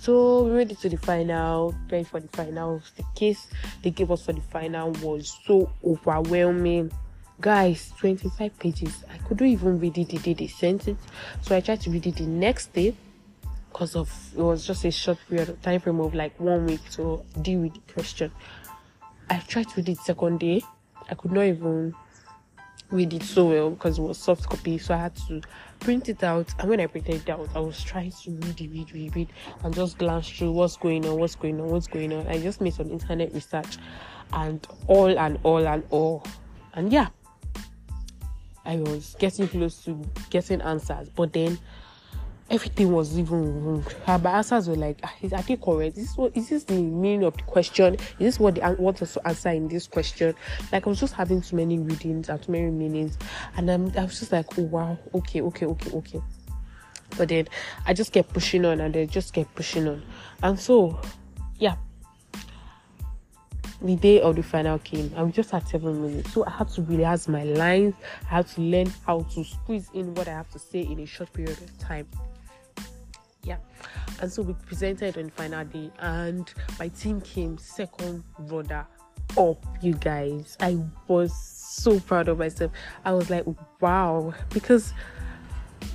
So 0.00 0.44
we 0.44 0.52
made 0.52 0.70
it 0.70 0.80
to 0.80 0.88
the 0.88 0.96
final, 0.96 1.74
playing 1.86 2.06
for 2.06 2.20
the 2.20 2.28
final. 2.28 2.80
The 2.96 3.04
case 3.14 3.48
they 3.82 3.90
gave 3.90 4.10
us 4.10 4.24
for 4.24 4.32
the 4.32 4.40
final 4.40 4.92
was 5.02 5.36
so 5.46 5.70
overwhelming. 5.84 6.90
Guys, 7.38 7.92
25 7.98 8.58
pages. 8.58 9.04
I 9.12 9.18
couldn't 9.18 9.46
even 9.46 9.78
read 9.78 9.98
it 9.98 10.08
the 10.08 10.16
day 10.16 10.32
they 10.32 10.46
sent 10.46 10.88
it. 10.88 10.96
So 11.42 11.54
I 11.54 11.60
tried 11.60 11.82
to 11.82 11.90
read 11.90 12.06
it 12.06 12.16
the 12.16 12.24
next 12.24 12.72
day 12.72 12.94
because 13.70 13.94
of 13.94 14.10
it 14.34 14.40
was 14.40 14.66
just 14.66 14.86
a 14.86 14.90
short 14.90 15.18
period 15.28 15.50
of 15.50 15.60
time 15.60 15.80
frame 15.80 16.00
of 16.00 16.14
like 16.14 16.38
one 16.40 16.64
week 16.64 16.80
to 16.92 17.22
deal 17.42 17.60
with 17.60 17.74
the 17.74 17.92
question. 17.92 18.32
I 19.28 19.36
tried 19.40 19.68
to 19.68 19.76
read 19.76 19.90
it 19.90 19.98
second 19.98 20.40
day. 20.40 20.62
I 21.10 21.14
could 21.14 21.32
not 21.32 21.44
even 21.44 21.94
read 22.90 23.10
did 23.10 23.22
so 23.22 23.48
well 23.48 23.70
because 23.70 23.98
it 23.98 24.02
was 24.02 24.18
soft 24.18 24.48
copy, 24.48 24.78
so 24.78 24.94
I 24.94 24.98
had 24.98 25.16
to 25.28 25.40
print 25.80 26.08
it 26.08 26.22
out. 26.22 26.52
And 26.58 26.68
when 26.68 26.80
I 26.80 26.86
printed 26.86 27.16
it 27.16 27.28
out, 27.28 27.48
I 27.54 27.60
was 27.60 27.82
trying 27.82 28.12
to 28.12 28.30
read, 28.30 28.60
read, 28.60 28.92
read, 28.92 29.16
read, 29.16 29.28
and 29.64 29.74
just 29.74 29.98
glance 29.98 30.28
through 30.28 30.52
what's 30.52 30.76
going 30.76 31.06
on, 31.06 31.16
what's 31.18 31.34
going 31.34 31.60
on, 31.60 31.68
what's 31.68 31.86
going 31.86 32.12
on. 32.12 32.26
I 32.26 32.38
just 32.40 32.60
made 32.60 32.74
some 32.74 32.90
internet 32.90 33.32
research, 33.32 33.78
and 34.32 34.66
all 34.86 35.18
and 35.18 35.38
all 35.42 35.66
and 35.66 35.84
all, 35.90 36.24
and 36.74 36.92
yeah, 36.92 37.08
I 38.64 38.76
was 38.76 39.16
getting 39.18 39.48
close 39.48 39.84
to 39.84 40.00
getting 40.30 40.60
answers, 40.60 41.08
but 41.08 41.32
then 41.32 41.58
everything 42.50 42.92
was 42.92 43.16
even 43.16 43.64
wrong. 43.64 43.84
Her 44.04 44.20
answers 44.28 44.68
were 44.68 44.76
like, 44.76 44.98
ah, 45.04 45.14
"Is 45.22 45.30
that 45.30 45.46
correct? 45.62 45.96
Is 45.96 46.16
this 46.16 46.48
this 46.48 46.64
the 46.64 46.74
meaning 46.74 47.24
of 47.24 47.36
the 47.36 47.42
question? 47.44 47.94
Is 47.94 48.18
this 48.18 48.40
what 48.40 48.56
they 48.56 48.74
want 48.74 49.00
us 49.02 49.14
to 49.14 49.26
answer 49.26 49.50
in 49.50 49.68
this 49.68 49.86
question?" 49.86 50.34
Like 50.72 50.86
I 50.86 50.90
was 50.90 51.00
just 51.00 51.14
having 51.14 51.40
too 51.40 51.56
many 51.56 51.78
readings 51.78 52.28
and 52.28 52.42
too 52.42 52.52
many 52.52 52.70
meanings, 52.70 53.16
and 53.56 53.70
I'm, 53.70 53.92
I 53.96 54.02
was 54.02 54.18
just 54.18 54.32
like, 54.32 54.58
"Oh 54.58 54.62
wow, 54.62 54.98
okay, 55.14 55.40
okay, 55.40 55.66
okay, 55.66 55.90
okay." 55.92 56.20
But 57.16 57.28
then 57.28 57.48
I 57.86 57.94
just 57.94 58.12
kept 58.12 58.32
pushing 58.32 58.64
on, 58.64 58.80
and 58.80 58.94
then 58.94 59.08
just 59.08 59.32
kept 59.32 59.54
pushing 59.54 59.86
on, 59.86 60.02
and 60.42 60.58
so 60.58 61.00
yeah. 61.58 61.76
The 63.82 63.96
day 63.96 64.20
of 64.20 64.36
the 64.36 64.42
final 64.42 64.78
came, 64.78 65.10
and 65.16 65.24
we 65.24 65.32
just 65.32 65.50
had 65.50 65.66
seven 65.66 66.02
minutes, 66.02 66.34
so 66.34 66.44
I 66.44 66.50
had 66.50 66.68
to 66.70 66.82
rehearse 66.82 67.28
my 67.28 67.44
lines. 67.44 67.94
I 68.24 68.34
had 68.34 68.46
to 68.48 68.60
learn 68.60 68.92
how 69.06 69.20
to 69.20 69.42
squeeze 69.42 69.88
in 69.94 70.14
what 70.14 70.28
I 70.28 70.32
have 70.32 70.50
to 70.50 70.58
say 70.58 70.80
in 70.80 71.00
a 71.00 71.06
short 71.06 71.32
period 71.32 71.56
of 71.56 71.78
time 71.78 72.06
yeah. 73.42 73.56
And 74.20 74.30
so 74.30 74.42
we 74.42 74.54
presented 74.66 75.16
on 75.16 75.30
final 75.30 75.64
day 75.64 75.90
and 75.98 76.52
my 76.78 76.88
team 76.88 77.20
came 77.20 77.56
second 77.58 78.22
runner 78.38 78.86
up 79.38 79.64
you 79.80 79.94
guys. 79.94 80.56
I 80.60 80.78
was 81.08 81.34
so 81.34 82.00
proud 82.00 82.28
of 82.28 82.38
myself. 82.38 82.72
I 83.04 83.12
was 83.12 83.30
like 83.30 83.44
wow. 83.80 84.34
Because 84.50 84.92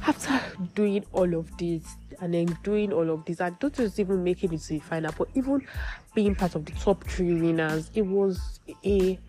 after 0.08 0.42
doing 0.74 1.06
all 1.14 1.34
of 1.36 1.56
this 1.58 1.84
and 2.22 2.34
then 2.34 2.58
doing 2.64 2.94
all 2.94 3.10
of 3.10 3.26
this, 3.26 3.42
I 3.42 3.52
don't 3.52 3.74
just 3.74 4.00
even 4.00 4.24
make 4.24 4.44
it 4.44 4.52
to 4.52 4.58
the 4.58 4.80
final, 4.80 5.14
but 5.18 5.28
even 5.36 5.66
being 6.14 6.36
part 6.36 6.56
of 6.56 6.66
the 6.66 6.72
top 6.74 7.04
three 7.04 7.34
winners, 7.34 7.92
it 7.94 8.04
was 8.04 8.60
a 8.84 9.20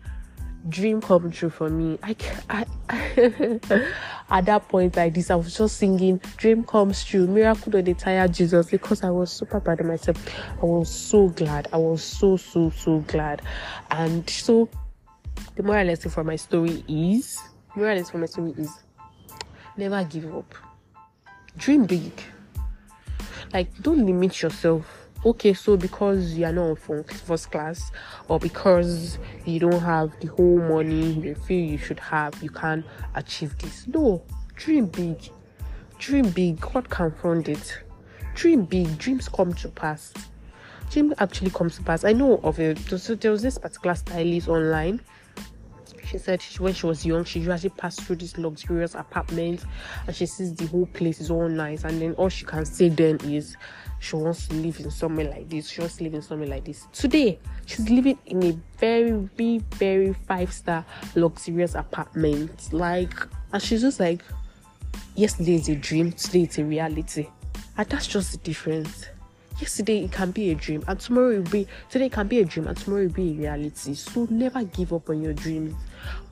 dream 0.69 1.01
come 1.01 1.31
true 1.31 1.49
for 1.49 1.69
me. 1.69 1.97
I, 2.03 2.15
I, 2.49 2.65
at 4.29 4.45
that 4.45 4.67
point 4.67 4.95
like 4.95 5.13
this, 5.13 5.31
I 5.31 5.35
was 5.35 5.57
just 5.57 5.77
singing 5.77 6.19
"Dream 6.37 6.63
Comes 6.63 7.03
True," 7.03 7.27
"Miracle 7.27 7.75
of 7.75 7.85
the 7.85 7.93
Tired 7.93 8.33
Jesus" 8.33 8.69
because 8.69 9.03
I 9.03 9.09
was 9.09 9.31
super 9.31 9.59
proud 9.59 9.79
of 9.79 9.85
myself. 9.85 10.17
I 10.61 10.65
was 10.65 10.89
so 10.89 11.29
glad. 11.29 11.67
I 11.71 11.77
was 11.77 12.03
so 12.03 12.37
so 12.37 12.69
so 12.71 12.99
glad, 12.99 13.41
and 13.91 14.29
so 14.29 14.69
the 15.55 15.63
moral 15.63 15.87
lesson 15.87 16.11
for 16.11 16.23
my 16.23 16.35
story 16.35 16.83
is 16.87 17.39
moral 17.75 17.97
lesson 17.97 18.11
for 18.11 18.17
my 18.17 18.25
story 18.25 18.53
is 18.57 18.71
never 19.77 20.03
give 20.03 20.33
up. 20.35 20.53
Dream 21.57 21.85
big. 21.85 22.11
Like 23.53 23.69
don't 23.81 24.05
limit 24.05 24.41
yourself 24.41 25.06
okay, 25.29 25.53
so 25.53 25.77
because 25.77 26.33
you 26.33 26.45
are 26.45 26.53
not 26.53 26.69
on 26.69 27.03
first 27.03 27.51
class, 27.51 27.91
or 28.27 28.39
because 28.39 29.19
you 29.45 29.59
don't 29.59 29.79
have 29.81 30.11
the 30.19 30.27
whole 30.27 30.59
money 30.59 31.13
you 31.13 31.35
feel 31.35 31.63
you 31.63 31.77
should 31.77 31.99
have, 31.99 32.41
you 32.41 32.49
can't 32.49 32.85
achieve 33.15 33.57
this. 33.57 33.87
No, 33.87 34.23
dream 34.55 34.87
big, 34.87 35.17
dream 35.99 36.29
big. 36.29 36.59
God 36.59 36.89
can 36.89 37.11
fund 37.11 37.49
it. 37.49 37.79
Dream 38.35 38.65
big, 38.65 38.97
dreams 38.97 39.27
come 39.27 39.53
to 39.55 39.67
pass. 39.69 40.13
Dream 40.89 41.13
actually 41.19 41.51
comes 41.51 41.75
to 41.77 41.83
pass. 41.83 42.03
I 42.05 42.13
know 42.13 42.37
of 42.43 42.59
it. 42.59 42.77
So 42.77 43.15
there 43.15 43.31
was 43.31 43.41
this 43.41 43.57
particular 43.57 43.95
stylist 43.95 44.47
online. 44.47 45.01
She 46.07 46.17
said 46.17 46.41
she, 46.41 46.59
when 46.59 46.73
she 46.73 46.85
was 46.85 47.05
young, 47.05 47.23
she 47.23 47.39
usually 47.39 47.69
passed 47.69 48.01
through 48.01 48.17
these 48.17 48.37
luxurious 48.37 48.95
apartments 48.95 49.65
and 50.05 50.15
she 50.15 50.25
sees 50.25 50.53
the 50.55 50.65
whole 50.67 50.85
place 50.87 51.19
is 51.19 51.29
all 51.29 51.49
nice. 51.49 51.83
And 51.83 52.01
then 52.01 52.13
all 52.13 52.29
she 52.29 52.45
can 52.45 52.65
say 52.65 52.89
then 52.89 53.17
is 53.25 53.57
she 53.99 54.15
wants 54.15 54.47
to 54.47 54.55
live 54.55 54.79
in 54.79 54.89
somewhere 54.89 55.29
like 55.29 55.49
this. 55.49 55.69
She 55.69 55.81
wants 55.81 55.97
to 55.97 56.03
live 56.03 56.13
in 56.13 56.21
somewhere 56.21 56.47
like 56.47 56.65
this. 56.65 56.87
Today, 56.93 57.39
she's 57.65 57.89
living 57.89 58.17
in 58.25 58.43
a 58.43 58.57
very, 58.77 59.11
very, 59.35 59.59
very 59.75 60.13
five 60.13 60.53
star 60.53 60.85
luxurious 61.15 61.75
apartment. 61.75 62.71
Like, 62.71 63.13
and 63.51 63.61
she's 63.61 63.81
just 63.81 63.99
like, 63.99 64.23
yesterday 65.15 65.55
is 65.55 65.67
a 65.69 65.75
dream, 65.75 66.11
today 66.13 66.43
it's 66.43 66.57
a 66.57 66.63
reality. 66.63 67.27
And 67.77 67.87
that's 67.89 68.07
just 68.07 68.31
the 68.31 68.37
difference 68.39 69.07
yesterday 69.59 70.03
it 70.03 70.11
can 70.11 70.31
be 70.31 70.51
a 70.51 70.55
dream 70.55 70.83
and 70.87 70.99
tomorrow 70.99 71.31
it 71.31 71.37
will 71.37 71.51
be 71.51 71.67
today 71.89 72.09
can 72.09 72.27
be 72.27 72.39
a 72.39 72.45
dream 72.45 72.67
and 72.67 72.77
tomorrow 72.77 73.03
it 73.03 73.07
will 73.07 73.13
be 73.13 73.31
a 73.31 73.33
reality. 73.33 73.93
So 73.93 74.27
never 74.29 74.63
give 74.63 74.93
up 74.93 75.09
on 75.09 75.21
your 75.21 75.33
dreams. 75.33 75.75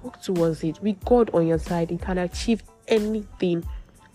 Work 0.04 0.22
towards 0.22 0.64
it. 0.64 0.82
With 0.82 1.04
god 1.06 1.30
on 1.34 1.48
your 1.48 1.60
side 1.60 1.92
you 1.92 1.98
can 1.98 2.18
achieve 2.20 2.64
anything 2.88 3.66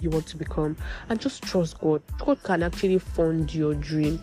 you 0.00 0.11
want 0.11 0.26
to 0.29 0.37
become. 0.37 0.76
And 1.09 1.21
just 1.21 1.43
trust 1.43 1.79
god. 1.81 2.02
God 2.19 2.43
can 2.43 2.62
actually 2.62 2.99
fund 2.99 3.52
your 3.55 3.75
dream. 3.75 4.23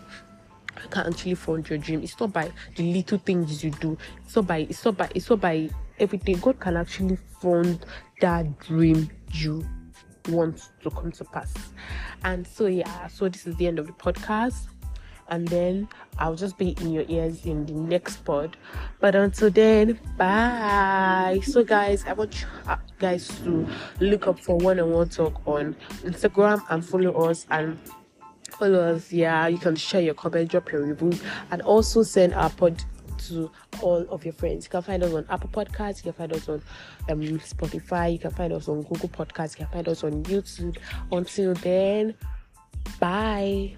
Can 0.90 1.06
actually 1.06 1.34
fund 1.34 1.68
your 1.68 1.78
dream. 1.78 2.02
It's 2.02 2.18
not 2.18 2.32
by 2.32 2.50
the 2.76 2.92
little 2.92 3.18
things 3.18 3.62
you 3.62 3.70
do. 3.72 3.98
It's 4.24 4.36
not 4.36 4.46
by 4.46 4.58
it's 4.58 4.84
not 4.84 4.96
by 4.96 5.10
it's 5.14 5.28
not 5.28 5.40
by 5.40 5.70
everything. 5.98 6.38
God 6.38 6.60
can 6.60 6.76
actually 6.76 7.18
fund 7.40 7.84
that 8.20 8.58
dream 8.60 9.10
you 9.32 9.66
want 10.28 10.68
to 10.82 10.90
come 10.90 11.12
to 11.12 11.24
pass. 11.24 11.52
And 12.24 12.46
so 12.46 12.66
yeah 12.66 13.06
so 13.08 13.28
this 13.28 13.46
is 13.46 13.56
the 13.56 13.66
end 13.66 13.78
of 13.78 13.86
the 13.86 13.92
podcast 13.92 14.68
and 15.28 15.46
then 15.48 15.88
I'll 16.18 16.34
just 16.34 16.58
be 16.58 16.70
in 16.80 16.92
your 16.92 17.04
ears 17.08 17.44
in 17.46 17.66
the 17.66 17.72
next 17.72 18.24
pod. 18.24 18.56
But 19.00 19.14
until 19.14 19.50
then, 19.50 19.98
bye. 20.16 21.40
So, 21.44 21.64
guys, 21.64 22.04
I 22.06 22.12
want 22.12 22.40
you 22.40 22.46
uh, 22.66 22.76
guys 22.98 23.28
to 23.44 23.66
look 24.00 24.26
up 24.26 24.40
for 24.40 24.56
one 24.56 24.80
on 24.80 24.90
one 24.90 25.08
talk 25.08 25.40
on 25.46 25.76
Instagram 26.02 26.62
and 26.70 26.84
follow 26.84 27.12
us 27.28 27.46
and 27.50 27.78
follow 28.58 28.94
us. 28.94 29.12
Yeah, 29.12 29.46
you 29.46 29.58
can 29.58 29.76
share 29.76 30.00
your 30.00 30.14
comment, 30.14 30.50
drop 30.50 30.72
your 30.72 30.82
review, 30.84 31.12
and 31.50 31.62
also 31.62 32.02
send 32.02 32.34
our 32.34 32.50
pod 32.50 32.82
to 33.18 33.50
all 33.80 34.06
of 34.10 34.24
your 34.24 34.34
friends. 34.34 34.66
You 34.66 34.70
can 34.70 34.82
find 34.82 35.02
us 35.02 35.12
on 35.12 35.26
Apple 35.28 35.50
Podcasts, 35.50 35.98
you 35.98 36.12
can 36.12 36.12
find 36.12 36.32
us 36.32 36.48
on 36.48 36.62
um, 37.10 37.20
Spotify, 37.20 38.12
you 38.12 38.18
can 38.18 38.30
find 38.30 38.52
us 38.52 38.68
on 38.68 38.82
Google 38.82 39.08
Podcasts, 39.08 39.58
you 39.58 39.66
can 39.66 39.72
find 39.72 39.88
us 39.88 40.04
on 40.04 40.22
YouTube. 40.24 40.76
Until 41.12 41.54
then, 41.54 42.14
bye. 43.00 43.76